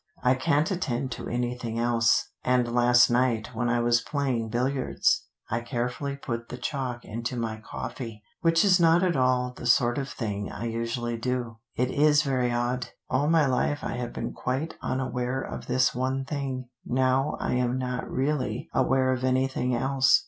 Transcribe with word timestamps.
I 0.23 0.33
can't 0.33 0.71
attend 0.71 1.11
to 1.11 1.27
anything 1.29 1.77
else, 1.77 2.31
and 2.43 2.73
last 2.73 3.11
night 3.11 3.51
when 3.53 3.69
I 3.69 3.81
was 3.81 4.01
playing 4.01 4.49
billiards 4.49 5.27
I 5.51 5.61
carefully 5.61 6.15
put 6.15 6.49
the 6.49 6.57
chalk 6.57 7.05
into 7.05 7.37
my 7.37 7.57
coffee, 7.57 8.23
which 8.41 8.65
is 8.65 8.79
not 8.79 9.03
at 9.03 9.15
all 9.15 9.53
the 9.55 9.67
sort 9.67 9.99
of 9.99 10.09
thing 10.09 10.51
I 10.51 10.65
usually 10.65 11.17
do. 11.17 11.59
It 11.75 11.91
is 11.91 12.23
very 12.23 12.51
odd: 12.51 12.87
all 13.11 13.29
my 13.29 13.45
life 13.45 13.83
I 13.83 13.97
have 13.97 14.11
been 14.11 14.33
quite 14.33 14.73
unaware 14.81 15.39
of 15.39 15.67
this 15.67 15.93
one 15.93 16.25
thing, 16.25 16.69
now 16.83 17.37
I 17.39 17.53
am 17.53 17.77
not 17.77 18.09
really 18.09 18.69
aware 18.73 19.11
of 19.13 19.23
anything 19.23 19.75
else. 19.75 20.19